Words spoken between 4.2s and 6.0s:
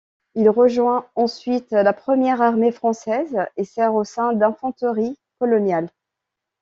du d'infanterie coloniale.